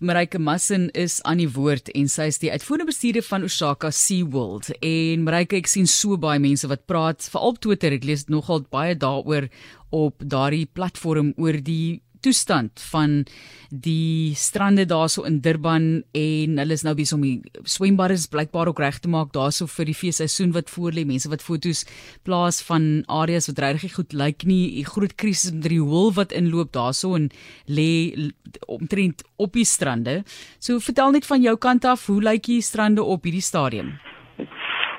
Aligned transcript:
Marike 0.00 0.40
Massin 0.42 0.88
is 0.90 1.20
aan 1.22 1.38
die 1.38 1.50
woord 1.54 1.86
en 1.94 2.08
sy 2.10 2.24
is 2.26 2.40
die 2.42 2.48
uitvoerende 2.50 2.88
bestuurder 2.88 3.22
van 3.22 3.44
Osaka 3.46 3.92
SeaWorld. 3.94 4.72
En 4.82 5.22
Marike, 5.22 5.60
ek 5.60 5.70
sien 5.70 5.86
so 5.86 6.18
baie 6.18 6.40
mense 6.42 6.66
wat 6.66 6.82
praat, 6.90 7.22
veral 7.30 7.54
op 7.54 7.60
Twitter, 7.62 7.94
ek 7.94 8.08
lees 8.08 8.26
nogal 8.26 8.64
baie 8.74 8.96
daaroor 8.98 9.46
op 9.94 10.18
daardie 10.18 10.66
platform 10.66 11.30
oor 11.38 11.60
die 11.62 12.02
toestand 12.24 12.82
van 12.90 13.22
die 13.70 14.34
strande 14.38 14.84
daarso 14.86 15.24
in 15.26 15.40
Durban 15.42 16.04
en 16.14 16.58
hulle 16.62 16.76
is 16.76 16.84
nou 16.86 16.94
besig 16.94 17.16
om 17.18 17.24
die 17.24 17.64
swembare 17.68 18.14
is 18.14 18.28
blykbaar 18.30 18.70
ook 18.70 18.82
reg 18.82 19.00
te 19.02 19.10
maak 19.10 19.32
daarso 19.34 19.66
vir 19.70 19.90
die 19.90 19.96
feesseisoen 19.98 20.54
wat 20.54 20.70
voorlê 20.70 21.04
mense 21.08 21.30
wat 21.32 21.42
fotos 21.42 21.84
plaas 22.24 22.62
van 22.68 23.02
areas 23.08 23.50
wat 23.50 23.62
regtig 23.64 23.96
goed 23.98 24.14
lyk 24.14 24.46
nie 24.46 24.80
'n 24.80 24.90
groot 24.94 25.14
krisis 25.16 25.52
met 25.52 25.68
die 25.68 25.80
hol 25.80 26.12
wat 26.12 26.32
inloop 26.32 26.72
daarso 26.72 27.14
en 27.16 27.30
lê 27.66 28.14
omtrent 28.66 29.24
op 29.36 29.52
die 29.52 29.64
strande 29.64 30.22
so 30.58 30.78
vertel 30.78 31.10
net 31.10 31.26
van 31.26 31.42
jou 31.42 31.56
kant 31.56 31.84
af 31.84 32.06
hoe 32.06 32.22
lyk 32.22 32.46
die 32.46 32.62
strande 32.62 33.02
op 33.02 33.24
hierdie 33.24 33.42
stadium 33.42 33.98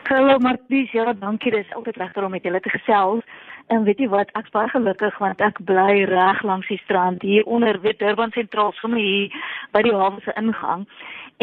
Hallo 0.08 0.38
Martie, 0.38 0.90
ja, 0.94 1.14
dankie. 1.14 1.52
Dit 1.52 1.66
is 1.66 1.74
altyd 1.74 1.96
lekker 1.98 2.24
om 2.24 2.32
met 2.32 2.44
julle 2.44 2.60
te 2.62 2.70
gesels. 2.70 3.24
En 3.68 3.84
weet 3.84 3.98
jy 3.98 4.08
wat, 4.14 4.30
ek's 4.38 4.54
baie 4.54 4.70
gelukkig 4.70 5.16
want 5.18 5.42
ek 5.42 5.58
bly 5.66 6.04
reg 6.06 6.42
langs 6.46 6.68
die 6.70 6.78
strand 6.84 7.24
hier 7.26 7.46
onder 7.50 7.80
weet 7.82 7.98
Durban 8.00 8.32
sentraal 8.36 8.76
sommer 8.78 9.02
hier 9.02 9.34
by 9.74 9.82
die 9.88 9.94
hawe 9.96 10.22
se 10.22 10.34
ingang. 10.38 10.86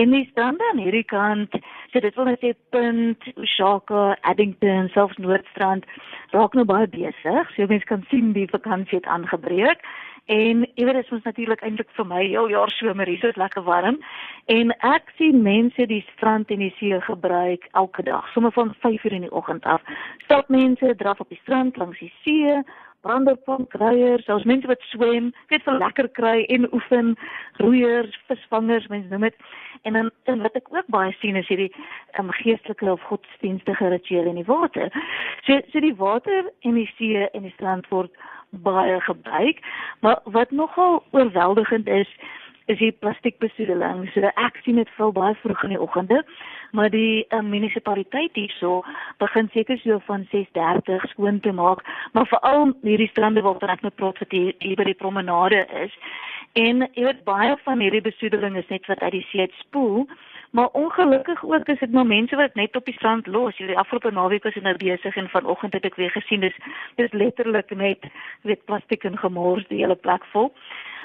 En 0.00 0.14
die 0.14 0.28
strand 0.30 0.62
aan 0.70 0.78
hierdie 0.78 1.04
kant, 1.04 1.56
so 1.90 2.00
dit 2.00 2.14
wil 2.16 2.30
net 2.30 2.40
sê 2.40 2.52
Punt, 2.70 3.26
Oshaka, 3.36 4.04
Addington, 4.22 4.88
selfs 4.94 5.18
Noordstrand 5.18 5.84
raak 6.32 6.54
nou 6.54 6.64
baie 6.64 6.86
besig. 6.94 7.50
So 7.56 7.66
mense 7.66 7.90
kan 7.90 8.06
sien 8.08 8.32
die 8.38 8.48
vakansie 8.54 9.00
het 9.00 9.10
aangebreek. 9.10 9.82
En 10.30 10.62
jy 10.74 10.84
weet 10.84 10.94
dit 10.94 11.12
is 11.12 11.24
natuurlik 11.24 11.62
eintlik 11.66 11.90
vir 11.96 12.06
my 12.06 12.20
heel 12.22 12.48
jaar 12.48 12.70
somer 12.70 13.06
hier, 13.06 13.18
so 13.18 13.30
lekker 13.34 13.64
warm. 13.66 13.98
En 14.46 14.70
ek 14.86 15.10
sien 15.18 15.42
mense 15.42 15.86
die 15.86 16.04
strand 16.12 16.50
en 16.50 16.62
die 16.62 16.74
see 16.78 17.00
gebruik 17.00 17.66
elke 17.72 18.02
dag, 18.02 18.28
sommer 18.32 18.52
van 18.52 18.74
5:00 18.84 19.12
in 19.18 19.26
die 19.26 19.32
oggend 19.32 19.64
af. 19.64 19.82
Stap 20.24 20.48
mense 20.48 20.94
draf 20.96 21.20
op 21.20 21.28
die 21.28 21.40
strand 21.42 21.76
langs 21.76 21.98
die 21.98 22.12
see, 22.22 22.62
branderpomp 23.02 23.70
kruiers, 23.74 24.28
ons 24.32 24.46
mense 24.48 24.68
wat 24.70 24.82
swem, 24.90 25.30
weet 25.50 25.64
vir 25.66 25.78
lekker 25.82 26.08
kry 26.18 26.34
en 26.54 26.68
oefen, 26.72 27.14
roeiers, 27.62 28.14
visvangers, 28.30 28.88
mense 28.92 29.10
noem 29.10 29.28
dit. 29.28 29.40
En 29.88 29.98
dan 29.98 30.10
en 30.30 30.44
wat 30.46 30.58
ek 30.58 30.70
ook 30.74 30.90
baie 30.94 31.14
sien 31.20 31.38
is 31.38 31.48
hierdie 31.50 31.70
um, 32.20 32.30
geestelike 32.42 32.90
of 32.92 33.08
godsdienstige 33.10 33.90
rituele 33.94 34.30
in 34.34 34.40
die 34.40 34.48
water. 34.48 34.92
So 35.46 35.58
so 35.72 35.82
die 35.82 35.96
water 35.98 36.50
en 36.62 36.78
die 36.78 36.88
see 36.96 37.26
en 37.32 37.48
die 37.48 37.54
strand 37.56 37.88
word 37.90 38.14
baie 38.62 39.00
gebruik, 39.00 39.62
maar 40.04 40.20
wat 40.24 40.50
nogal 40.52 41.00
oorweldigend 41.16 41.88
is, 41.88 42.08
is 42.72 42.80
die 42.80 42.92
plastiekbesoedeling. 43.04 44.06
So 44.14 44.30
ek 44.40 44.58
sien 44.64 44.80
dit 44.80 44.90
veel 44.96 45.12
baie 45.16 45.36
vroeg 45.42 45.62
in 45.66 45.74
die 45.74 45.80
oggende, 45.80 46.22
maar 46.72 46.90
die 46.92 47.24
uh, 47.28 47.42
munisipaliteit 47.44 48.36
hierso 48.38 48.80
begin 49.22 49.50
seker 49.52 49.78
so 49.84 50.00
van 50.08 50.26
6:30 50.32 51.06
skoon 51.14 51.40
te 51.40 51.52
maak, 51.52 51.84
maar 52.12 52.26
veral 52.32 52.72
hierdie 52.82 53.10
strande 53.12 53.44
waarvan 53.44 53.76
ek 53.76 53.86
nou 53.86 53.94
praat 53.94 54.18
wat 54.24 54.36
hier, 54.36 54.52
hier 54.58 54.76
by 54.76 54.88
die 54.90 55.00
promenade 55.04 55.66
is. 55.84 55.96
En 56.58 56.84
jy 56.92 57.06
weet 57.08 57.24
baie 57.24 57.56
van 57.64 57.80
hierdie 57.80 58.04
besoedeling 58.04 58.56
is 58.60 58.68
net 58.68 58.86
wat 58.86 59.00
uit 59.00 59.18
die 59.20 59.26
see 59.30 59.48
spoel. 59.60 60.06
Maar 60.52 60.68
ongelukkig 60.76 61.44
ook 61.44 61.68
is 61.68 61.78
dit 61.78 61.92
maar 61.92 62.06
mense 62.06 62.36
wat 62.36 62.54
net 62.54 62.76
op 62.76 62.84
die 62.84 62.94
strand 62.94 63.26
los. 63.26 63.56
Hierdie 63.56 63.78
afgelope 63.78 64.10
naweek 64.12 64.44
was 64.44 64.56
ek 64.60 64.66
nou 64.66 64.74
besig 64.76 65.16
en 65.16 65.30
vanoggend 65.32 65.72
het 65.72 65.86
ek 65.88 65.96
weer 65.96 66.12
gesien 66.12 66.44
dis 66.44 66.58
dis 67.00 67.14
letterlik 67.16 67.72
net 67.72 68.04
weet 68.44 68.64
plastiek 68.68 69.04
en 69.08 69.16
gemors 69.16 69.64
die 69.72 69.80
hele 69.80 69.96
plek 69.96 70.26
vol. 70.34 70.52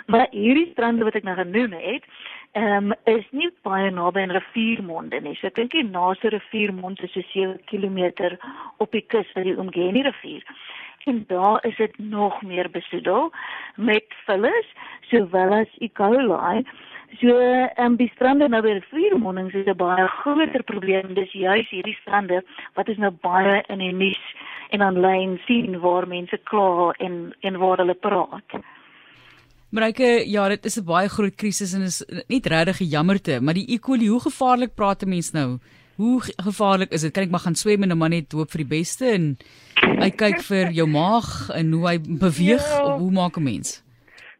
Maar 0.07 0.27
hierdie 0.31 0.69
strande 0.71 1.03
wat 1.03 1.15
ek 1.19 1.27
nou 1.27 1.35
genoem 1.35 1.73
het, 1.83 2.03
ehm 2.55 2.91
um, 2.91 2.95
is 3.11 3.25
nie 3.31 3.49
baie 3.67 3.91
naby 3.91 4.23
aan 4.23 4.35
riviermonde 4.37 5.19
nie. 5.21 5.35
So 5.35 5.47
ek 5.47 5.55
dink 5.59 5.75
die 5.75 5.83
naaste 5.83 6.31
riviermond 6.33 7.03
is 7.03 7.13
so 7.13 7.21
7 7.33 7.59
km 7.67 8.37
op 8.77 8.91
die 8.91 9.03
kus 9.13 9.31
van 9.35 9.43
die 9.43 9.57
Umgeni 9.57 10.01
rivier 10.07 10.43
en 11.07 11.23
daar 11.27 11.65
is 11.65 11.75
dit 11.75 11.97
nog 11.97 12.41
meer 12.41 12.69
besoedel 12.69 13.31
met 13.75 14.05
vullis 14.25 14.67
sowel 15.01 15.53
as 15.53 15.71
E. 15.79 15.89
coli 15.89 16.63
So 17.19 17.27
ehm 17.39 17.85
um, 17.85 17.95
die 17.95 18.11
strande 18.15 18.47
nou 18.47 18.61
weer 18.61 18.81
viermonnings 18.89 19.53
is 19.53 19.65
'n 19.65 19.75
baie 19.75 20.07
groter 20.07 20.63
probleem. 20.63 21.13
Dis 21.13 21.31
juis 21.31 21.69
hierdie 21.69 21.97
strande 22.01 22.43
wat 22.73 22.87
is 22.87 22.97
nou 22.97 23.11
baie 23.11 23.63
in 23.67 23.79
die 23.79 23.93
nuus 23.93 24.35
en 24.69 24.81
aanlyn 24.81 25.39
sien 25.45 25.79
waar 25.79 26.07
mense 26.07 26.37
kla 26.37 26.91
en 26.97 27.33
en 27.39 27.57
waar 27.57 27.77
hulle 27.77 27.93
praat. 27.93 28.51
Marike, 29.69 30.23
ja, 30.31 30.47
dit 30.47 30.65
is 30.65 30.77
'n 30.77 30.83
baie 30.83 31.09
groot 31.09 31.35
krisis 31.35 31.73
en 31.73 31.81
is 31.81 32.03
nie 32.27 32.39
regtig 32.39 32.79
'n 32.81 32.89
jammerte, 32.89 33.41
maar 33.41 33.53
die 33.53 33.73
E. 33.73 33.79
coli, 33.79 34.07
hoe 34.07 34.19
gevaarlik 34.19 34.75
praat 34.75 35.03
'n 35.03 35.09
mens 35.09 35.31
nou? 35.31 35.59
Hoe 35.95 36.21
gevaarlik 36.21 36.91
is 36.91 37.01
dit? 37.01 37.11
Kan 37.11 37.23
ek 37.23 37.29
maar 37.29 37.39
gaan 37.39 37.55
swem 37.55 37.83
en 37.83 37.97
maar 37.97 38.09
net 38.09 38.31
hoop 38.31 38.51
vir 38.51 38.63
die 38.63 38.77
beste 38.77 39.05
en 39.05 39.37
uitkyk 39.75 40.41
vir 40.41 40.71
jou 40.71 40.87
maag 40.87 41.49
en 41.49 41.71
hoe 41.71 41.87
hy 41.87 41.99
beweeg 41.99 42.61
ja. 42.63 42.85
of 42.85 42.99
hoe 42.99 43.11
maak 43.11 43.37
'n 43.37 43.43
mens? 43.43 43.81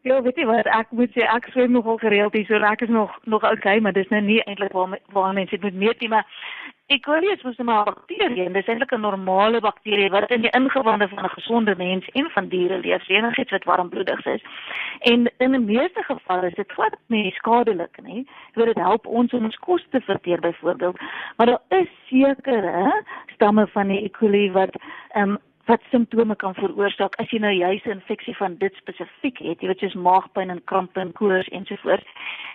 Ja, 0.08 0.22
weet 0.22 0.38
jy 0.40 0.46
wat, 0.48 0.68
ek 0.72 0.92
moet 0.96 1.10
sê 1.12 1.26
ek 1.28 1.50
swem 1.52 1.74
nogal 1.74 1.98
gereeld 2.00 2.32
hier, 2.32 2.46
so 2.48 2.56
ek 2.64 2.86
is 2.86 2.92
nog 2.94 3.12
nog 3.28 3.42
okay, 3.44 3.76
maar 3.84 3.92
dis 3.92 4.08
nou 4.08 4.20
nie 4.24 4.38
eintlik 4.46 4.72
waar 4.72 4.94
waar 5.12 5.34
mense 5.36 5.52
dit 5.52 5.64
moet 5.66 5.80
meet 5.82 6.00
nie, 6.00 6.08
maar 6.08 6.24
E. 6.88 6.96
coli 7.04 7.28
is 7.28 7.42
mos 7.44 7.58
'n 7.60 7.66
bakterie 7.68 8.46
dis 8.52 8.68
eintlik 8.72 8.92
'n 8.96 9.04
normale 9.04 9.60
bakterie 9.60 10.08
wat 10.10 10.30
in 10.30 10.40
die 10.46 10.54
ingewande 10.56 11.08
van 11.08 11.24
'n 11.24 11.34
gesonde 11.36 11.74
mens 11.76 12.08
en 12.20 12.30
van 12.30 12.48
diere 12.48 12.78
leef, 12.78 13.08
enigiets 13.08 13.50
wat 13.50 13.64
warmbloedig 13.64 14.26
is. 14.26 14.42
En 15.00 15.30
in 15.38 15.52
die 15.52 15.60
meeste 15.60 16.02
gevalle 16.02 16.46
is 16.46 16.54
dit 16.54 16.72
glad 16.72 16.96
nie 17.08 17.32
skadelik 17.32 18.00
nie. 18.02 18.24
Dit 18.54 18.64
word 18.64 18.76
help 18.76 19.06
ons 19.06 19.32
om 19.32 19.44
ons 19.44 19.56
kos 19.56 19.84
te 19.90 20.00
verteer 20.00 20.40
byvoorbeeld, 20.40 20.98
maar 21.36 21.46
daar 21.46 21.62
is 21.68 21.88
sekere 22.06 23.04
stamme 23.34 23.66
van 23.66 23.88
die 23.88 24.04
E. 24.04 24.10
coli 24.10 24.50
wat 24.52 24.74
ehm 25.12 25.30
um, 25.30 25.38
wat 25.68 25.82
simptome 25.90 26.36
kan 26.40 26.54
veroorsaak 26.56 27.16
as 27.20 27.28
jy 27.32 27.38
nou 27.44 27.52
juis 27.52 27.84
'n 27.84 27.98
infeksie 28.00 28.36
van 28.36 28.54
dit 28.56 28.74
spesifiek 28.74 29.38
het, 29.38 29.60
jy 29.60 29.68
weet 29.68 29.78
soos 29.78 29.94
maagpyn 29.94 30.50
en 30.50 30.64
krampe 30.64 31.00
en 31.00 31.12
koors 31.12 31.48
ensovoorts. 31.48 32.08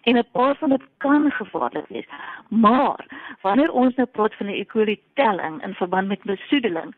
En 0.03 0.17
'n 0.17 0.31
paar 0.31 0.55
van 0.55 0.69
dit 0.69 0.81
kan 0.97 1.31
gevaarlik 1.31 1.87
wees. 1.87 2.07
Maar 2.49 3.05
wanneer 3.41 3.71
ons 3.71 3.95
nou 3.95 4.07
praat 4.07 4.35
van 4.35 4.47
'n 4.47 4.59
E. 4.61 4.65
coli 4.65 4.99
telling 5.13 5.63
in 5.63 5.73
verband 5.73 6.07
met 6.07 6.23
besoedeling, 6.23 6.95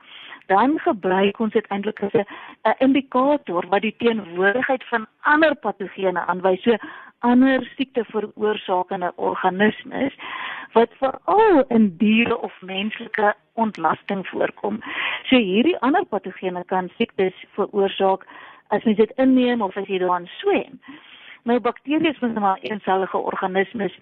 dan 0.48 0.80
gebruik 0.80 1.40
ons 1.40 1.54
dit 1.54 1.68
eintlik 1.68 2.04
as 2.04 2.14
'n 2.14 2.26
indikator 2.78 3.68
wat 3.68 3.82
die 3.82 3.96
teenwoordigheid 3.98 4.84
van 4.84 5.08
ander 5.22 5.56
patogene 5.56 6.26
aanwys. 6.26 6.62
So 6.62 6.78
ander 7.20 7.64
siekte 7.76 8.04
veroorsakende 8.12 9.12
organismes 9.16 10.14
wat 10.74 10.90
veral 11.00 11.64
in 11.68 11.98
diere 11.98 12.38
of 12.38 12.54
menslike 12.62 13.34
ontlasting 13.54 14.28
voorkom. 14.28 14.82
So 15.30 15.40
hierdie 15.40 15.78
ander 15.80 16.06
patogene 16.06 16.64
kan 16.66 16.90
siektes 16.98 17.34
veroorsaak 17.56 18.26
as 18.68 18.84
mens 18.84 18.98
dit 18.98 19.14
inneem 19.22 19.62
of 19.62 19.78
as 19.78 19.88
jy 19.88 20.02
daaraan 20.02 20.28
swem. 20.40 20.80
Nou 21.46 21.60
bakterieë 21.62 22.10
is 22.10 22.22
mens 22.24 22.40
maar 22.42 22.62
eensellige 22.66 23.20
organismes 23.30 23.94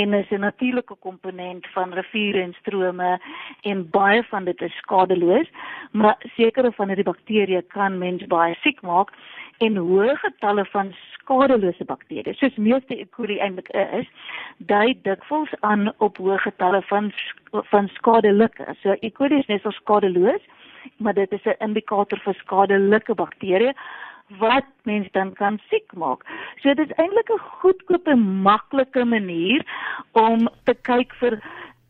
en 0.00 0.12
is 0.14 0.30
'n 0.30 0.40
natuurlike 0.40 0.94
komponent 0.94 1.66
van 1.74 1.92
riviere 1.92 2.42
en 2.42 2.52
strome 2.58 3.20
en 3.62 3.90
baie 3.90 4.22
van 4.22 4.44
dit 4.44 4.60
is 4.60 4.76
skadeloos, 4.76 5.48
maar 5.92 6.16
sekere 6.36 6.72
van 6.72 6.86
hierdie 6.88 7.04
bakterieë 7.04 7.62
kan 7.66 7.98
mens 7.98 8.26
baie 8.26 8.54
siek 8.54 8.82
maak 8.82 9.08
en 9.58 9.76
hoë 9.76 10.16
getalle 10.16 10.64
van 10.64 10.92
skadelose 11.12 11.84
bakterieë, 11.84 12.34
soos 12.34 12.56
meeste 12.56 13.00
E. 13.00 13.06
coli 13.16 13.38
eintlik 13.38 13.68
is, 13.68 14.06
dui 14.58 15.00
dikwels 15.02 15.54
aan 15.60 15.92
op 15.98 16.18
hoë 16.18 16.38
getalle 16.38 16.82
van 16.82 17.12
van 17.50 17.88
skadelike. 17.88 18.76
So 18.82 18.94
E. 19.00 19.10
coli 19.10 19.38
is 19.38 19.46
net 19.46 19.62
so 19.62 19.70
skadeloos, 19.70 20.42
maar 20.96 21.14
dit 21.14 21.32
is 21.32 21.44
'n 21.44 21.64
indikator 21.64 22.18
vir 22.18 22.34
skadelike 22.34 23.14
bakterieë 23.14 23.74
wat 24.38 24.66
mens 24.82 25.08
dan 25.12 25.32
kan 25.32 25.58
siek 25.68 25.92
maak. 25.94 26.24
So 26.62 26.74
dit 26.74 26.90
is 26.90 26.96
eintlik 26.96 27.30
'n 27.30 27.38
goedkoop 27.38 28.06
en 28.06 28.20
maklike 28.42 29.04
manier 29.04 29.64
om 30.12 30.48
te 30.64 30.74
kyk 30.74 31.14
vir 31.14 31.42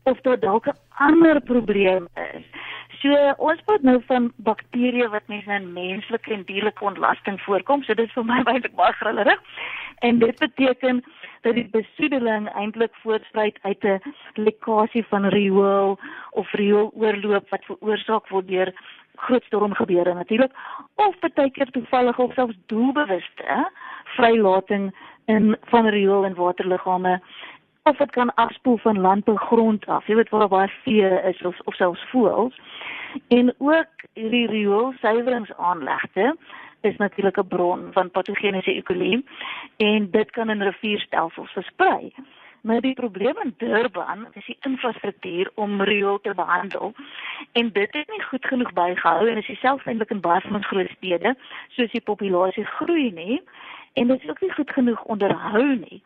of 0.03 0.21
daar 0.21 0.39
dalk 0.39 0.67
'n 0.67 0.77
ander 0.97 1.41
probleem 1.41 2.07
is. 2.33 2.45
So 3.01 3.33
ons 3.37 3.61
praat 3.65 3.81
nou 3.81 3.97
van 4.05 4.31
bakterieë 4.45 5.09
wat 5.09 5.27
mens 5.27 5.45
in 5.45 5.73
menslike 5.73 6.33
en 6.33 6.43
dierlike 6.45 6.85
ontlasting 6.85 7.41
voorkom. 7.41 7.83
So 7.83 7.93
dit 7.93 8.05
is 8.05 8.13
vir 8.13 8.25
my 8.25 8.43
baie 8.49 8.69
baie 8.75 8.93
grillerig. 8.93 9.41
En 9.99 10.19
dit 10.19 10.39
beteken 10.39 11.03
dat 11.41 11.57
die 11.57 11.67
besoedeling 11.73 12.49
eintlik 12.53 12.93
voortspruit 13.01 13.57
uit 13.61 13.83
'n 13.83 14.13
lekkasie 14.33 15.05
van 15.09 15.25
riool 15.25 15.99
of 16.31 16.51
riooloorloop 16.51 17.49
wat 17.49 17.65
veroorsaak 17.65 18.29
word 18.29 18.47
deur 18.47 18.73
groot 19.25 19.43
stormgebeure 19.43 20.13
natuurlik 20.13 20.53
of 20.95 21.19
baie 21.19 21.51
keer 21.51 21.71
toevallig 21.71 22.19
of 22.19 22.33
selfs 22.33 22.57
doelbewuste 22.73 23.57
vrylating 24.15 24.91
in 25.25 25.55
van 25.73 25.87
riool 25.87 26.25
en 26.25 26.35
waterliggame 26.35 27.19
of 27.83 27.97
dit 27.97 28.11
kan 28.11 28.33
afspoel 28.35 28.77
van 28.77 28.99
landbougrond 28.99 29.85
af 29.87 30.07
jy 30.07 30.15
weet 30.15 30.33
waar 30.33 30.47
baie 30.47 30.73
vee 30.83 31.13
is 31.33 31.41
of 31.41 31.59
of 31.69 31.75
selfs 31.75 32.09
voëls 32.13 32.57
en 33.27 33.53
ook 33.57 34.09
hierdie 34.13 34.47
riool 34.47 34.93
suiweringsaanlegte 35.01 36.35
is 36.81 36.97
natuurlik 36.97 37.37
'n 37.37 37.47
bron 37.47 37.89
van 37.91 38.11
patogeniese 38.11 38.75
E. 38.77 38.81
coli 38.81 39.25
en 39.77 40.11
dit 40.11 40.31
kan 40.31 40.49
in 40.49 40.61
rivierstelsels 40.61 41.51
versprei. 41.51 42.13
Maar 42.61 42.81
die 42.81 42.93
probleem 42.93 43.37
in 43.43 43.53
Durban 43.57 44.27
is 44.33 44.45
die 44.45 44.57
infrastruktuur 44.61 45.51
om 45.55 45.81
riool 45.81 46.19
te 46.21 46.33
behandel. 46.35 46.93
En 47.51 47.69
dit 47.73 47.93
het 47.93 48.09
nie 48.09 48.23
goed 48.23 48.45
genoeg 48.45 48.73
bygehou 48.73 49.29
en 49.29 49.37
is 49.37 49.59
selfs 49.59 49.85
eintlik 49.85 50.09
in 50.09 50.21
baie 50.21 50.41
van 50.41 50.55
ons 50.55 50.67
groot 50.67 50.89
stede 50.97 51.35
soos 51.67 51.91
die 51.91 52.01
populasie 52.01 52.65
groei 52.65 53.11
nie 53.11 53.41
en 53.93 54.07
dit 54.07 54.23
is 54.23 54.29
ook 54.29 54.41
nie 54.41 54.51
goed 54.51 54.71
genoeg 54.71 55.03
onderhou 55.03 55.67
nie. 55.75 56.03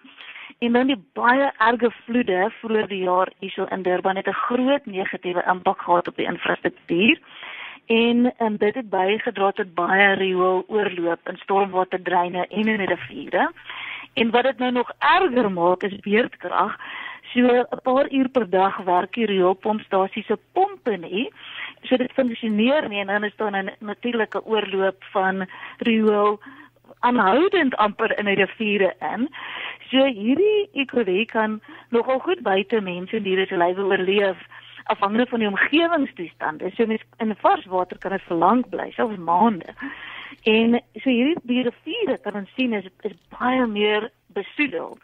En 0.59 0.73
dan 0.73 0.87
die 0.87 1.03
baie 1.13 1.51
erge 1.57 1.91
vloede 2.05 2.51
vroeër 2.59 2.87
die 2.87 3.03
jaar 3.03 3.31
hierso 3.39 3.65
in 3.75 3.81
Durban 3.81 4.15
het 4.15 4.27
'n 4.27 4.41
groot 4.47 4.85
negatiewe 4.85 5.43
impak 5.47 5.81
gehad 5.81 6.07
op 6.07 6.15
die 6.15 6.25
infrastruktuur. 6.25 7.19
En 7.85 8.33
en 8.37 8.57
dit 8.57 8.75
het 8.75 8.89
bygedra 8.89 9.51
tot 9.51 9.73
baie 9.73 10.13
riool 10.13 10.63
oorloop 10.67 11.29
in 11.29 11.37
stormwaterdreine 11.37 12.47
en 12.47 12.67
in 12.67 12.85
riviere. 12.85 13.51
En 14.13 14.31
wat 14.31 14.43
dit 14.43 14.57
nou 14.57 14.71
nog 14.71 14.91
erger 14.99 15.51
maak 15.51 15.83
is 15.83 15.99
beerdkrag. 15.99 16.77
So 17.33 17.41
'n 17.41 17.81
paar 17.83 18.11
uur 18.11 18.29
per 18.29 18.49
dag 18.49 18.77
werk 18.85 19.13
die 19.13 19.25
rioolpompstasie 19.25 20.23
se 20.23 20.37
pompe 20.53 20.97
nie. 20.97 21.29
So 21.83 21.97
dit 21.97 22.11
funksioneer 22.11 22.89
nie 22.89 22.99
en 22.99 23.07
dan 23.07 23.23
is 23.23 23.35
daar 23.35 23.51
'n 23.51 23.71
natuurlike 23.79 24.45
oorloop 24.45 25.03
van 25.11 25.47
riool 25.77 26.39
aanhoudend 26.99 27.75
amper 27.75 28.17
in 28.19 28.25
die 28.25 28.35
riviere 28.35 28.93
in. 28.99 29.29
So 29.89 30.05
hierdie 30.05 30.69
ekologie 30.73 31.25
kan 31.25 31.61
nogal 31.89 32.19
goed 32.19 32.41
buite 32.41 32.81
mense 32.81 33.15
en 33.15 33.23
diere 33.23 33.45
se 33.45 33.57
lywe 33.57 33.83
oorleef 33.83 34.37
afhangende 34.83 35.25
van 35.25 35.39
die 35.39 35.47
omgewingstoestande. 35.47 36.71
So 36.75 36.85
mens 36.85 37.01
in 37.17 37.35
vars 37.35 37.65
water 37.65 37.97
kan 37.97 38.11
dit 38.11 38.21
vir 38.27 38.37
lank 38.37 38.69
bly, 38.69 38.91
selfs 38.91 39.17
maande. 39.17 39.73
En 40.43 40.81
so 41.01 41.09
hierdie 41.09 41.37
die 41.43 41.63
riviere 41.63 42.17
kan 42.21 42.41
ons 42.41 42.51
sien 42.57 42.73
is 42.73 42.85
is 43.01 43.15
baie 43.39 43.65
meer 43.67 44.09
besoedel. 44.37 44.97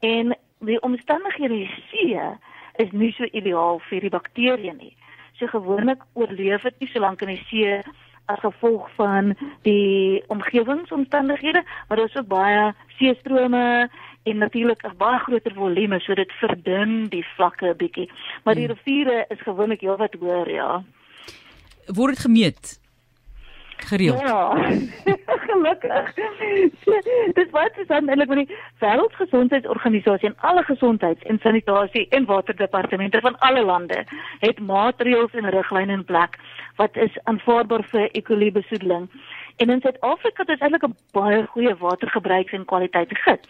En 0.00 0.34
die 0.66 0.80
omstandighede 0.80 1.54
in 1.54 1.66
die 1.66 1.82
see 1.90 2.20
is 2.82 2.92
nie 2.92 3.12
so 3.16 3.26
ideaal 3.32 3.80
vir 3.88 4.00
die 4.00 4.12
bakterieë 4.12 4.76
nie. 4.76 4.94
So 5.38 5.46
gewoonlik 5.50 6.04
oorleef 6.14 6.62
dit 6.62 6.80
nie 6.80 6.90
so 6.92 7.02
lank 7.02 7.22
in 7.22 7.34
die 7.34 7.44
see 7.50 7.80
as 8.30 8.40
gevolg 8.40 8.86
van 8.96 9.34
die 9.66 10.22
omgewingsomstandighede, 10.32 11.64
maar 11.88 11.96
daar 11.96 12.08
is 12.08 12.16
ook 12.16 12.30
baie 12.30 12.72
seestrome 12.98 13.90
en 14.22 14.38
natuurlik 14.38 14.84
'n 14.86 14.96
baie 14.96 15.18
groter 15.18 15.54
volume, 15.54 16.00
so 16.00 16.14
dit 16.14 16.32
verdun 16.32 17.08
die 17.08 17.26
vlakke 17.34 17.66
'n 17.66 17.76
bietjie. 17.76 18.10
Maar 18.44 18.54
die 18.54 18.66
hmm. 18.66 18.74
riviere 18.74 19.24
is 19.28 19.40
gewoonlik 19.40 19.80
heelwat 19.80 20.14
hoër, 20.14 20.50
ja. 20.50 20.84
Word 21.86 22.14
dit 22.14 22.24
gemeet? 22.24 22.81
Gereeld. 23.84 24.20
Ja. 24.20 24.52
Gelukkig. 25.48 26.14
Dis 27.32 27.50
wat 27.50 27.70
is 27.76 27.86
dan 27.86 28.08
eintlik 28.08 28.28
met 28.28 28.46
die 28.46 28.56
Wêreldgesondheidsorganisasie 28.78 30.28
en 30.28 30.36
alle 30.40 30.62
gesondheids- 30.62 31.22
en 31.22 31.38
sanitasie 31.42 32.08
en 32.08 32.24
waterdepartemente 32.24 33.20
van 33.20 33.38
alle 33.38 33.64
lande 33.64 34.04
het 34.38 34.60
maatreëls 34.60 35.32
en 35.32 35.50
riglyne 35.50 35.92
in 35.92 36.04
plek 36.04 36.38
wat 36.76 36.96
is 36.96 37.18
aanvaarbaar 37.22 37.84
vir 37.84 38.10
ekolibesoedeling. 38.10 39.10
En 39.56 39.70
in 39.70 39.80
Suid-Afrika 39.80 40.42
het 40.42 40.50
ons 40.50 40.60
eintlik 40.60 40.86
'n 40.86 40.96
baie 41.12 41.46
goeie 41.46 41.74
watergebruiks 41.76 42.52
en 42.52 42.64
kwaliteit 42.64 43.18
gids. 43.18 43.48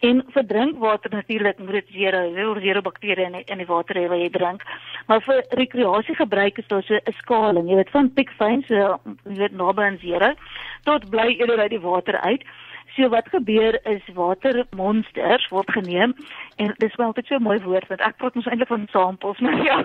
En 0.00 0.24
vir 0.34 0.46
drinkwater 0.46 1.10
natuurlik 1.10 1.58
moet 1.58 1.72
dit 1.72 1.88
zero, 1.92 2.32
zero, 2.34 2.60
zero 2.60 2.80
bakterieë 2.80 3.26
in 3.26 3.34
in 3.44 3.58
die 3.58 3.66
water 3.66 3.96
hê 3.96 4.08
wat 4.08 4.18
jy 4.18 4.30
drink. 4.30 4.62
Maar 5.06 5.20
vir 5.20 5.44
rekreasie 5.50 6.14
gebruik 6.14 6.58
is 6.58 6.68
daar 6.68 6.82
so 6.82 6.94
'n 6.94 7.12
skaling, 7.20 7.68
jy 7.68 7.76
weet 7.76 7.90
van 7.90 8.12
pikfyn 8.12 8.62
so 8.66 8.74
jy 8.74 9.36
weet 9.36 9.52
naby 9.52 9.82
aan 9.82 9.98
zero 9.98 10.34
tot 10.84 11.10
bly 11.10 11.36
eerder 11.38 11.58
uit 11.58 11.70
die 11.70 11.80
water 11.80 12.20
uit. 12.20 12.42
So 12.96 13.08
wat 13.08 13.28
gebeur 13.28 13.78
is 13.88 14.02
watermonsters 14.14 15.48
word 15.48 15.70
geneem 15.72 16.12
en 16.56 16.74
dis 16.76 16.96
wel 16.96 17.06
altyd 17.06 17.26
so 17.26 17.34
'n 17.36 17.42
mooi 17.42 17.58
woord 17.64 17.88
want 17.88 18.00
ek 18.00 18.16
praat 18.16 18.34
mos 18.34 18.46
eintlik 18.46 18.68
van 18.68 18.88
samples 18.90 19.38
maar 19.44 19.64
ja. 19.64 19.84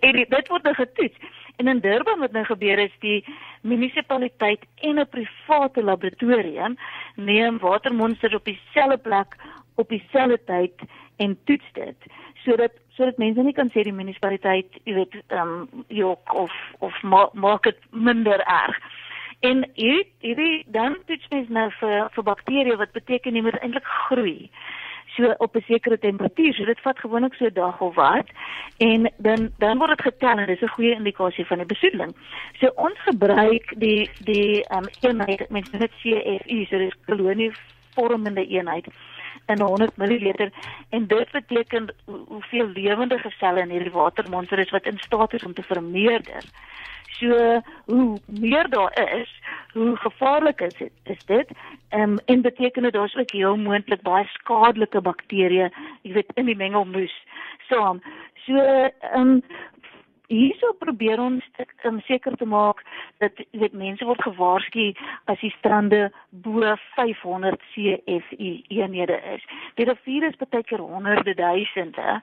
En 0.00 0.12
dit 0.12 0.48
word 0.48 0.62
nou 0.62 0.74
getoets. 0.74 1.18
En 1.56 1.68
in 1.68 1.80
Durban 1.80 2.18
wat 2.18 2.32
nou 2.32 2.44
gebeur 2.44 2.78
is 2.78 2.96
die 3.00 3.24
munisipaliteit 3.62 4.64
en 4.80 4.98
'n 4.98 5.08
private 5.08 5.82
laboratorium 5.82 6.76
neem 7.16 7.58
watermonsters 7.58 8.34
op 8.34 8.44
dieselfde 8.44 8.98
plek 8.98 9.36
op 9.74 9.88
dieselfde 9.88 10.40
tyd 10.44 10.74
en 11.16 11.38
toets 11.44 11.72
dit 11.72 11.96
sodat 12.44 12.72
sodat 12.88 13.16
mense 13.18 13.42
nie 13.42 13.52
kan 13.52 13.68
sê 13.68 13.82
die 13.82 13.92
munisipaliteit 13.92 14.80
jy 14.84 14.94
weet 14.94 15.14
ehm 15.28 15.52
um, 15.52 15.84
jok 15.88 16.34
of 16.34 16.52
of 16.78 17.02
maak 17.32 17.62
dit 17.62 17.78
minder 17.90 18.40
erg 18.40 18.80
En 19.40 19.64
hierdie 19.74 20.12
hierdie 20.20 20.64
dan 20.68 20.96
toets 21.06 21.28
mens 21.32 21.48
nou 21.48 21.70
vir 21.78 22.08
vir 22.14 22.24
bakterieë 22.24 22.76
wat 22.76 22.92
beteken 22.92 23.34
jy 23.34 23.42
moet 23.46 23.56
eintlik 23.60 23.86
groei. 24.06 24.50
So 25.16 25.32
op 25.38 25.56
'n 25.56 25.64
sekere 25.66 25.98
temperatuur, 25.98 26.54
so 26.54 26.64
dit 26.64 26.80
vat 26.80 26.98
gewoonlik 26.98 27.34
so 27.34 27.44
'n 27.46 27.54
dag 27.54 27.80
of 27.80 27.94
wat. 27.94 28.28
En 28.78 29.12
dan 29.16 29.50
dan 29.58 29.78
word 29.78 29.96
dit 29.96 30.02
getel 30.02 30.38
en 30.38 30.46
dis 30.46 30.62
'n 30.62 30.74
goeie 30.76 30.94
indikasie 30.94 31.46
van 31.46 31.58
die 31.58 31.66
besoedeling. 31.66 32.12
So 32.60 32.70
ons 32.74 32.98
gebruik 32.98 33.74
die 33.76 34.10
die 34.24 34.64
ehm 34.64 34.84
um, 34.84 34.88
eenheid 35.00 35.50
met 35.50 35.72
net 35.72 35.92
CFU, 36.00 36.64
so 36.64 36.78
dis 36.78 36.96
kolonie 37.06 37.52
vormende 37.94 38.46
eenheid 38.46 38.86
in 39.46 39.60
100 39.60 39.96
ml 39.96 40.50
en 40.88 41.06
dit 41.06 41.30
beteken 41.30 41.94
hoeveel 42.04 42.66
lewende 42.66 43.32
selle 43.38 43.60
in 43.60 43.70
hierdie 43.70 43.92
watermonster 43.92 44.58
is 44.58 44.70
wat 44.70 44.86
in 44.86 44.98
staat 44.98 45.32
is 45.32 45.44
om 45.44 45.54
te 45.54 45.62
vermeerder. 45.62 46.44
So 47.20 47.60
hoe 47.84 48.18
meer 48.26 48.68
daar 48.68 49.18
is, 49.20 49.40
hoe 49.72 49.96
gevaarlik 49.96 50.60
is 50.60 50.74
dit? 50.74 50.92
Is 51.02 51.24
dit? 51.24 51.48
Ehm 51.88 52.02
um, 52.02 52.18
en 52.24 52.40
beteken 52.40 52.82
dit 52.82 52.92
daar's 52.92 53.16
ook 53.16 53.30
heel 53.30 53.56
moontlik 53.56 54.02
baie 54.02 54.24
skadelike 54.24 55.00
bakterieë, 55.00 55.68
jy 56.02 56.12
weet 56.12 56.32
in 56.34 56.48
die 56.48 56.56
mengelmoes 56.56 57.16
saam. 57.68 58.00
So 58.46 58.56
ehm 58.56 59.20
um, 59.20 59.42
hierso 60.30 60.72
probeer 60.78 61.20
ons 61.20 61.44
om 61.88 61.98
seker 62.06 62.36
te 62.38 62.46
maak 62.46 62.82
dat 63.22 63.36
weet 63.50 63.74
mense 63.76 64.06
word 64.06 64.22
gewaarsku 64.22 64.90
as 65.32 65.40
die 65.42 65.52
strande 65.58 66.08
bo 66.44 66.62
500 66.94 67.58
CFU 67.72 68.50
eenhede 68.70 69.18
is. 69.34 69.44
Die 69.76 69.88
rivier 69.88 70.28
is 70.28 70.38
baie 70.40 70.62
keer 70.68 70.82
honderde 70.82 71.34
duisende. 71.34 72.20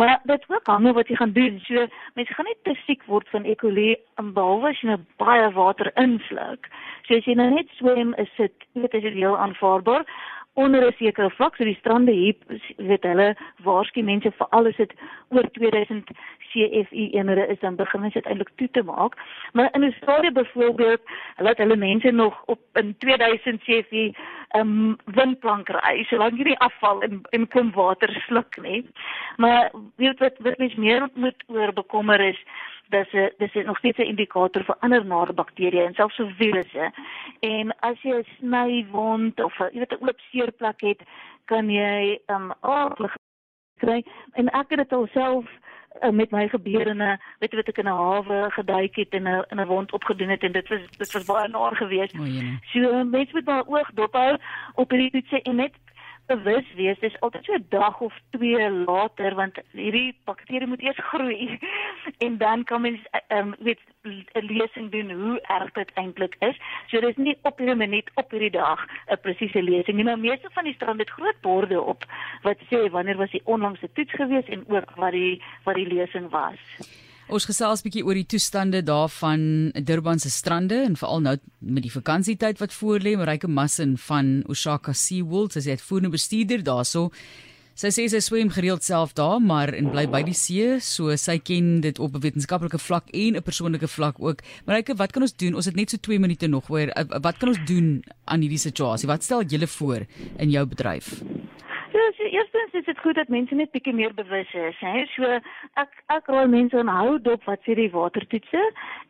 Maar 0.00 0.18
dit 0.24 0.48
ook 0.48 0.72
hang 0.72 0.88
wat 0.96 1.08
jy 1.08 1.16
gaan 1.20 1.36
doen. 1.36 1.60
So 1.68 1.86
mense 2.16 2.34
gaan 2.34 2.48
nie 2.48 2.58
te 2.64 2.76
siek 2.86 3.04
word 3.06 3.28
van 3.34 3.44
E. 3.44 3.54
coli 3.54 3.96
behalwe 4.16 4.72
as 4.72 4.80
jy 4.80 4.92
nou 4.92 5.00
baie 5.20 5.48
water 5.52 5.92
insluk. 6.00 6.68
So 7.06 7.18
as 7.18 7.26
jy 7.28 7.36
nou 7.36 7.50
net 7.52 7.68
swem, 7.78 8.14
is 8.22 8.30
dit 8.38 8.68
weet 8.78 8.94
as 8.94 9.04
dit 9.04 9.20
heel 9.20 9.36
aanvaarbaar 9.36 10.06
onder 10.54 10.86
'n 10.86 10.94
sekere 10.98 11.30
vlak 11.30 11.56
so 11.56 11.64
die 11.64 11.78
strande 11.80 12.12
hier 12.12 12.36
weet 12.76 13.02
hulle 13.02 13.36
waarsku 13.64 14.02
mense 14.02 14.30
vir 14.30 14.46
alles 14.50 14.76
dit 14.76 14.92
oor 15.28 15.50
2000 15.50 16.10
CFU 16.52 17.08
eenhede 17.12 17.46
is 17.46 17.60
dan 17.60 17.76
begin 17.76 18.02
ons 18.02 18.12
dit 18.12 18.26
eintlik 18.26 18.50
toe 18.56 18.68
te 18.70 18.82
maak. 18.82 19.16
Maar 19.52 19.68
in 19.72 19.82
Australië 19.82 20.32
byvoorbeeld 20.32 21.00
laat 21.36 21.56
hulle 21.56 21.76
mense 21.76 22.10
nog 22.10 22.42
op 22.46 22.60
in 22.72 22.94
2000 22.98 23.62
CFU 23.62 24.12
um 24.54 24.96
windplank 25.04 25.68
ry 25.68 26.04
solank 26.04 26.36
jy 26.38 26.44
nie 26.44 26.58
afval 26.58 27.02
en 27.02 27.20
en 27.30 27.48
kom 27.48 27.72
water 27.72 28.12
sluk 28.26 28.56
nie. 28.62 28.84
Maar 29.36 29.70
weet 29.96 30.18
wat 30.18 30.36
wat 30.38 30.58
mens 30.58 30.74
meer 30.74 31.08
moet 31.14 31.44
oor 31.46 31.72
bekommer 31.72 32.20
is 32.20 32.44
dis 32.88 33.12
'n 33.12 33.30
dis 33.38 33.54
is 33.54 33.64
nog 33.64 33.78
steeds 33.78 33.98
'n 33.98 34.12
indikator 34.12 34.64
vir 34.64 34.76
ander 34.80 35.04
nare 35.04 35.32
bakterieë 35.32 35.86
en 35.86 35.94
selfs 35.94 36.16
so 36.16 36.28
virusse. 36.38 36.92
En 37.40 37.78
as 37.80 38.02
jy 38.02 38.14
'n 38.18 38.26
snywond 38.38 39.40
of 39.40 39.58
jy 39.58 39.78
weet 39.78 39.92
'n 39.92 40.04
oop 40.08 40.20
seerplek 40.30 40.80
het, 40.80 41.00
kan 41.44 41.70
jy 41.70 42.18
um 42.26 42.52
aardig 42.60 43.16
kry. 43.78 44.04
En 44.32 44.48
ek 44.48 44.70
het 44.70 44.78
dit 44.78 44.92
alself 44.92 45.44
uh, 46.00 46.10
met 46.10 46.30
my 46.30 46.48
gebeur 46.48 46.86
in 46.86 47.02
'n 47.02 47.20
weet 47.38 47.50
jy 47.50 47.56
wat 47.56 47.68
ek 47.68 47.78
in 47.78 47.88
'n 47.88 48.00
hawe 48.04 48.50
geduik 48.50 48.96
het 48.96 49.08
en 49.10 49.28
'n 49.28 49.44
in 49.50 49.60
'n 49.60 49.66
wond 49.66 49.92
opgedoen 49.92 50.28
het 50.28 50.42
en 50.42 50.52
dit 50.52 50.68
was 50.68 50.80
dit 50.98 51.12
was 51.12 51.24
baie 51.24 51.48
naar 51.48 51.76
geweest. 51.76 52.16
So 52.72 53.04
mense 53.04 53.32
moet 53.32 53.44
maar 53.44 53.66
oog 53.66 53.90
dop 53.94 54.12
hou 54.12 54.36
op 54.74 54.90
hierdie 54.90 55.10
toetse 55.10 55.42
en 55.42 55.56
net 55.56 55.74
bewus 56.26 56.66
wees 56.74 56.98
dis 57.00 57.20
altyd 57.20 57.44
so 57.44 57.52
'n 57.54 57.66
dag 57.68 58.00
of 58.00 58.14
twee 58.30 58.70
later 58.70 59.34
want 59.34 59.58
hierdie 59.72 60.14
bakterie 60.24 60.66
moet 60.66 60.82
eers 60.82 61.00
groei 61.10 61.58
en 62.24 62.38
dan 62.38 62.64
kan 62.64 62.80
mens 62.80 63.00
ehm 63.10 63.38
um, 63.38 63.54
weet 63.58 63.80
'n 64.02 64.46
lesing 64.58 64.90
doen 64.90 65.10
hoe 65.10 65.40
erg 65.40 65.72
dit 65.72 65.90
eintlik 65.94 66.36
is. 66.38 66.56
So 66.86 67.00
dis 67.00 67.16
nie 67.16 67.36
op 67.42 67.58
hierdie 67.58 67.76
minuut 67.76 68.10
op 68.14 68.30
hierdie 68.30 68.50
dag 68.50 68.86
'n 69.06 69.20
presiese 69.20 69.62
lesing 69.62 69.96
nie, 69.96 70.04
maar 70.04 70.18
meeste 70.18 70.50
van 70.52 70.64
die 70.64 70.74
strand 70.74 71.00
het 71.00 71.10
groot 71.10 71.40
borde 71.40 71.80
op 71.80 72.04
wat 72.42 72.58
sê 72.70 72.90
wanneer 72.90 73.16
was 73.16 73.30
die 73.30 73.44
onlangse 73.44 73.92
toets 73.92 74.12
gewees 74.12 74.48
en 74.48 74.64
ook 74.68 74.90
wat 74.96 75.12
die 75.12 75.42
wat 75.64 75.74
die 75.74 75.86
lesing 75.86 76.30
was. 76.30 76.60
Ons 77.32 77.46
gesels 77.48 77.80
'n 77.80 77.88
bietjie 77.88 78.04
oor 78.04 78.18
die 78.18 78.28
toestande 78.28 78.82
daarvan 78.84 79.72
Durban 79.72 80.18
se 80.20 80.28
strande 80.28 80.84
en 80.84 80.96
veral 81.00 81.20
nou 81.20 81.36
met 81.60 81.82
die 81.82 81.92
vakansietyd 81.92 82.58
wat 82.60 82.74
voorlê. 82.76 83.16
Mareike 83.16 83.48
Massin 83.48 83.96
van 83.96 84.44
Osaka 84.48 84.92
Sea 84.92 85.24
World, 85.24 85.52
sy 85.52 85.58
is 85.60 85.66
uitvoerende 85.66 86.10
bestuurder 86.12 86.62
daarso. 86.62 87.10
Sy 87.74 87.88
sê 87.88 88.04
sy 88.08 88.20
swem 88.20 88.50
gereeld 88.50 88.84
self 88.84 89.14
daar, 89.14 89.40
maar 89.40 89.72
en 89.72 89.88
bly 89.90 90.06
by 90.06 90.22
die 90.22 90.36
see, 90.36 90.78
so 90.80 91.16
sy 91.16 91.38
ken 91.38 91.80
dit 91.80 91.98
op 91.98 92.14
'n 92.14 92.20
wetenskaplike 92.20 92.78
vlak 92.78 93.08
en 93.14 93.36
'n 93.36 93.42
persoonlike 93.42 93.88
vlak 93.88 94.16
ook. 94.20 94.42
Mareike, 94.66 94.94
wat 94.94 95.12
kan 95.12 95.22
ons 95.22 95.32
doen? 95.32 95.54
Ons 95.54 95.64
het 95.64 95.74
net 95.74 95.90
so 95.90 95.96
2 95.96 96.18
minute 96.18 96.46
nog 96.46 96.66
hoor. 96.66 96.92
Wat 97.22 97.38
kan 97.38 97.48
ons 97.48 97.64
doen 97.64 98.04
aan 98.26 98.40
hierdie 98.40 98.58
situasie? 98.58 99.08
Wat 99.08 99.24
stel 99.24 99.42
julle 99.44 99.66
voor 99.66 100.06
in 100.36 100.50
jou 100.50 100.66
bedryf? 100.66 101.22
Eerstens 102.18 102.72
is 102.72 102.84
dit 102.84 102.98
goed 102.98 103.14
dat 103.14 103.28
mense 103.28 103.54
net 103.54 103.70
bietjie 103.70 103.94
meer 103.94 104.14
bewus 104.14 104.52
is, 104.54 104.78
hè. 104.78 105.04
So 105.14 105.28
ek 105.80 105.90
ek 106.06 106.26
raai 106.26 106.46
mense 106.46 106.76
om 106.78 106.88
hou 106.88 107.18
dop 107.18 107.44
wat 107.44 107.60
sê 107.66 107.76
die 107.78 107.90
watertoetse 107.90 108.62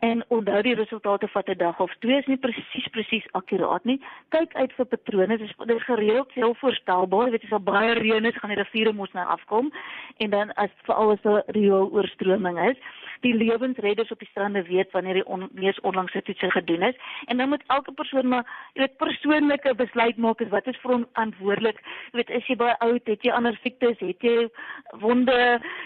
en 0.08 0.24
onthou 0.28 0.62
die 0.62 0.74
resultate 0.74 1.28
van 1.28 1.42
'n 1.46 1.58
dag 1.58 1.80
of 1.80 1.94
twee 2.00 2.18
is 2.18 2.26
nie 2.26 2.36
presies 2.36 2.88
presies 2.96 3.26
akkuraat 3.32 3.84
nie. 3.84 4.00
Kyk 4.28 4.54
uit 4.54 4.72
vir 4.72 4.86
patrone. 4.86 5.38
Dit 5.38 5.40
is 5.40 5.54
dit 5.66 5.76
is 5.76 5.84
gereeld 5.84 6.32
heel 6.32 6.54
voorstelbaar. 6.54 7.26
Jy 7.26 7.30
weet 7.30 7.44
as 7.44 7.52
al 7.52 7.66
baie 7.72 7.92
reën 7.94 8.24
is, 8.24 8.36
gaan 8.36 8.54
die 8.54 8.62
riviere 8.62 8.92
mos 8.92 9.12
nou 9.12 9.26
afkom 9.26 9.72
en 10.18 10.30
dan 10.30 10.52
as 10.54 10.70
veral 10.84 11.12
as 11.12 11.24
'n 11.24 11.42
riool 11.46 11.90
oorstroming 11.92 12.58
is 12.70 12.76
die 13.22 13.34
lewensredders 13.34 14.10
op 14.10 14.18
die 14.18 14.28
strande 14.30 14.62
weet 14.66 14.90
wanneer 14.90 15.20
die 15.20 15.26
on, 15.26 15.48
mees 15.52 15.80
onlangse 15.80 16.22
toetse 16.26 16.50
gedoen 16.50 16.82
is 16.82 16.98
en 17.30 17.36
dan 17.36 17.48
moet 17.48 17.64
elke 17.66 17.92
persoon 17.92 18.28
maar 18.28 18.46
jy 18.74 18.84
weet 18.84 18.96
persoonlike 19.02 19.74
besluit 19.78 20.16
maak 20.16 20.40
is 20.40 20.50
wat 20.54 20.66
is 20.66 20.80
vir 20.82 20.94
hom 20.96 21.06
verantwoordelik 21.12 21.78
jy 21.82 22.20
weet 22.20 22.34
is 22.38 22.50
jy 22.50 22.58
baie 22.62 22.76
oud 22.84 23.10
het 23.10 23.24
jy 23.24 23.32
ander 23.32 23.58
siektes 23.62 23.98
het 24.02 24.26
jy 24.26 24.48
wonde 25.02 25.38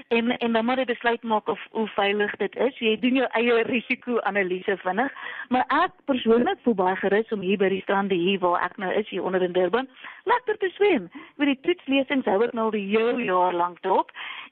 en 0.08 0.32
en 0.38 0.52
dan 0.52 0.64
moet 0.64 0.82
jy 0.82 0.88
besluit 0.92 1.22
maak 1.22 1.48
of 1.48 1.60
hoe 1.70 1.86
veilig 1.94 2.36
dit 2.42 2.56
is. 2.56 2.78
Jy 2.78 2.96
doen 3.00 3.20
jou 3.22 3.28
eie 3.38 3.62
risiko-analise 3.70 4.78
vinnig 4.84 5.12
maar 5.48 5.66
ek 5.84 5.94
persoonlik 6.10 6.58
voel 6.64 6.74
baie 6.74 6.96
gerus 7.00 7.32
om 7.34 7.44
hier 7.44 7.58
by 7.60 7.70
die 7.72 7.82
strande 7.84 8.16
hier 8.18 8.40
waar 8.42 8.64
ek 8.66 8.76
nou 8.82 8.92
is 8.92 9.08
hier 9.08 9.24
onder 9.24 9.42
in 9.42 9.54
Durban 9.56 9.88
lekker 10.26 10.58
te 10.58 10.70
swem. 10.74 11.10
Weet 11.36 11.52
die 11.54 11.60
toetslesings 11.68 12.26
hou 12.26 12.40
ek 12.44 12.54
nou 12.56 12.68
al 12.68 12.74
die 12.74 12.86
hele 12.88 13.28
jaar 13.28 13.54
lank 13.54 13.82
dop 13.86 14.10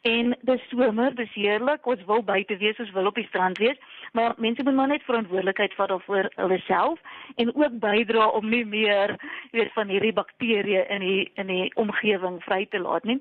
en 0.08 0.34
dis 0.46 0.64
somer 0.70 1.14
dis 1.16 1.32
heerlik 1.34 1.86
ons 1.88 2.04
wil 2.08 2.22
buite 2.22 2.56
wees 2.60 2.80
as 2.82 2.92
wil 2.92 3.08
op 3.08 3.16
die 3.18 3.26
strand 3.30 3.58
wees, 3.58 3.78
maar 4.12 4.34
mense 4.36 4.62
moet 4.62 4.76
maar 4.76 4.92
net 4.92 5.06
verantwoordelikheid 5.08 5.74
vat 5.78 5.94
vir 6.06 6.28
hulle 6.36 6.58
self 6.66 7.00
en 7.40 7.54
ook 7.54 7.78
bydra 7.80 8.28
om 8.38 8.48
nie 8.50 8.64
meer 8.64 9.16
weet 9.54 9.72
van 9.74 9.90
hierdie 9.92 10.12
bakterieë 10.16 10.84
in 10.94 11.04
die 11.04 11.30
in 11.40 11.50
die 11.50 11.70
omgewing 11.80 12.40
vry 12.44 12.64
te 12.70 12.80
laat 12.82 13.06
nie. 13.08 13.18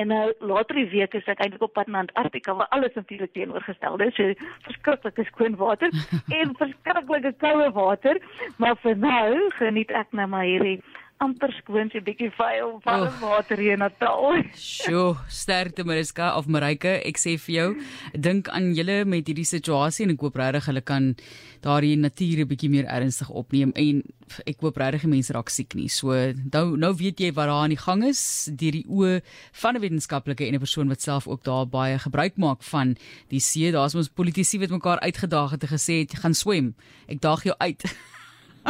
En 0.00 0.10
nou 0.12 0.24
later 0.52 0.78
die 0.78 0.88
week 0.92 1.14
is 1.18 1.26
ek 1.30 1.40
eintlik 1.42 1.64
op 1.64 1.74
pad 1.78 1.88
na 1.88 2.04
Antarktika 2.04 2.54
waar 2.58 2.70
alles 2.76 2.94
natuurlik 2.98 3.32
teenoorgestel 3.32 3.98
is. 4.06 4.14
So 4.18 4.34
verskriklike 4.68 5.26
skoon 5.30 5.58
water 5.60 5.90
en 6.40 6.54
verskriklike 6.60 7.34
koue 7.42 7.70
water, 7.76 8.20
maar 8.56 8.78
vir 8.84 8.96
nou 8.98 9.50
geniet 9.58 9.94
ek 9.94 10.12
nou 10.12 10.28
maar 10.30 10.46
hierdie 10.48 10.80
amper 11.24 11.50
skoon 11.58 11.90
so 11.90 11.98
'n 11.98 12.04
bietjie 12.06 12.30
vuil 12.30 12.78
van 12.84 13.06
oh. 13.06 13.20
water 13.20 13.58
hier 13.58 13.72
in 13.72 13.82
Natal. 13.82 14.42
Sjoe, 14.54 15.16
sterkte 15.28 15.84
Mariska 15.84 16.36
of 16.38 16.46
Marike, 16.46 17.00
ek 17.04 17.18
sê 17.18 17.36
vir 17.38 17.54
jou, 17.54 17.68
dink 18.14 18.48
aan 18.48 18.72
julle 18.74 19.04
met 19.04 19.26
hierdie 19.26 19.46
situasie 19.46 20.06
en 20.06 20.14
ek 20.14 20.22
hoop 20.22 20.38
regtig 20.38 20.68
hulle 20.70 20.82
kan 20.82 21.14
daardie 21.64 21.96
natuur 21.98 22.44
'n 22.44 22.48
bietjie 22.48 22.70
meer 22.70 22.86
ernstig 22.86 23.30
opneem 23.30 23.72
en 23.74 24.02
ek 24.46 24.60
hoop 24.60 24.76
regtig 24.76 25.08
mense 25.10 25.32
raak 25.32 25.50
siek 25.50 25.74
nie. 25.74 25.88
So 25.88 26.14
nou 26.52 26.76
nou 26.76 26.92
weet 26.94 27.20
jy 27.20 27.32
wat 27.32 27.48
daar 27.50 27.64
aan 27.64 27.74
die 27.74 27.82
gang 27.82 28.04
is 28.04 28.50
deur 28.52 28.72
die 28.72 28.86
oë 28.86 29.20
van 29.52 29.74
'n 29.74 29.80
wetenskaplike 29.80 30.46
en 30.46 30.54
'n 30.54 30.64
persoon 30.66 30.88
wat 30.88 31.02
self 31.02 31.26
ook 31.26 31.42
daar 31.44 31.66
baie 31.66 31.98
gebruik 31.98 32.36
maak 32.36 32.62
van 32.62 32.96
die 33.28 33.40
see. 33.40 33.72
Daar's 33.72 33.94
ons 33.94 34.08
politici 34.08 34.58
wat 34.58 34.70
mekaar 34.70 35.00
uitgedaag 35.00 35.50
het 35.50 35.62
en 35.62 35.68
gesê 35.68 35.98
het 36.00 36.14
gaan 36.14 36.34
swem. 36.34 36.74
Ek 37.08 37.20
daag 37.20 37.42
jou 37.42 37.54
uit. 37.58 37.82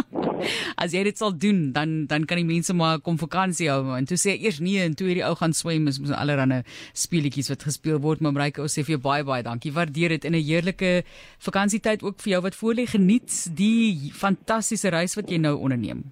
As 0.83 0.95
jy 0.95 1.03
dit 1.09 1.19
sal 1.19 1.33
doen, 1.35 1.73
dan 1.73 2.07
dan 2.11 2.27
kan 2.29 2.41
die 2.41 2.47
mense 2.49 2.75
maar 2.77 3.01
kom 3.05 3.19
vakansie 3.21 3.71
hou 3.71 3.97
en 3.97 4.07
toe 4.09 4.19
sê 4.21 4.37
eers 4.37 4.61
nee 4.65 4.83
en 4.85 4.95
toe 4.99 5.09
hierdie 5.11 5.27
ou 5.27 5.35
gaan 5.39 5.55
swem 5.57 5.89
is 5.91 5.99
met 6.03 6.15
allerlei 6.17 6.63
speletjies 6.93 7.51
wat 7.53 7.67
gespeel 7.69 7.99
word 8.05 8.23
maar 8.23 8.37
Mareike 8.37 8.63
ons 8.63 8.79
sê 8.79 8.85
vir 8.87 8.97
jou 8.97 9.03
baie 9.03 9.25
baie 9.27 9.43
dankie. 9.43 9.73
Waardeer 9.75 10.17
dit 10.17 10.25
in 10.25 10.35
'n 10.35 10.45
heerlike 10.45 11.05
vakansietyd 11.39 12.03
ook 12.03 12.21
vir 12.21 12.31
jou 12.33 12.43
wat 12.43 12.55
voor 12.55 12.75
lê. 12.75 12.87
Geniet 12.87 13.57
die 13.57 14.13
fantastiese 14.15 14.89
reis 14.89 15.15
wat 15.17 15.31
jy 15.31 15.39
nou 15.39 15.57
onderneem. 15.59 16.05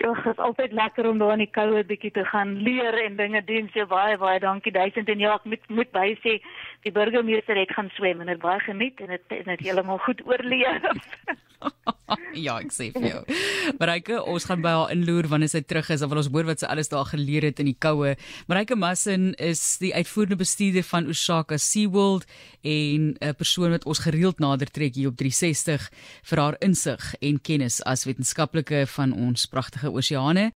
Ja, 0.00 0.14
dit 0.14 0.32
is 0.32 0.36
altyd 0.36 0.72
lekker 0.72 1.08
om 1.08 1.18
daar 1.18 1.32
in 1.32 1.42
die 1.44 1.50
koue 1.52 1.82
bietjie 1.84 2.10
te 2.16 2.24
gaan 2.24 2.54
leer 2.64 2.96
en 3.02 3.18
dinge 3.18 3.42
doen. 3.44 3.68
So 3.74 3.84
baie 3.86 4.16
baie 4.18 4.40
dankie 4.40 4.72
duisend 4.72 5.12
en 5.12 5.20
ja, 5.20 5.34
ek 5.36 5.44
moet 5.44 5.68
moet 5.68 5.92
by 5.92 6.06
sê 6.22 6.38
die 6.86 6.92
burgemeester 6.96 7.58
het 7.60 7.74
gaan 7.76 7.92
swem 7.98 8.24
en 8.24 8.32
het 8.32 8.40
baie 8.40 8.60
geniet 8.64 9.00
en 9.04 9.12
dit 9.12 9.36
het 9.52 9.60
heeltemal 9.66 10.00
goed 10.06 10.24
oorleef. 10.24 10.88
ja, 12.46 12.56
ek 12.56 12.72
sê 12.74 12.88
vir 12.94 13.06
jou. 13.10 13.20
Mareike, 13.80 14.18
ons 14.32 14.46
gaan 14.48 14.62
by 14.64 14.72
haar 14.74 14.92
inloer 14.94 15.28
wanneer 15.30 15.52
sy 15.52 15.60
terug 15.66 15.90
is, 15.92 16.02
dan 16.02 16.10
wil 16.12 16.22
ons 16.22 16.30
hoor 16.32 16.48
wat 16.48 16.62
sy 16.62 16.70
alles 16.70 16.90
daar 16.92 17.08
geleer 17.10 17.46
het 17.50 17.60
in 17.62 17.70
die 17.70 17.76
koue. 17.76 18.14
Mareike 18.50 18.78
Massin 18.78 19.30
is 19.36 19.62
die 19.82 19.92
uitvoerende 19.94 20.40
bestuurder 20.40 20.86
van 20.88 21.10
Osaka 21.12 21.58
SeaWorld 21.60 22.26
en 22.64 23.16
'n 23.20 23.34
persoon 23.36 23.76
wat 23.76 23.84
ons 23.84 24.04
gereeld 24.06 24.40
nader 24.40 24.70
trek 24.70 24.94
hier 24.94 25.12
op 25.12 25.16
360 25.16 25.90
vir 26.30 26.38
haar 26.38 26.56
insig 26.60 27.14
en 27.20 27.40
kennis 27.40 27.82
as 27.84 28.04
wetenskaplike 28.04 28.86
van 28.96 29.12
ons 29.12 29.46
pragtige 29.46 29.89
oseane. 29.98 30.44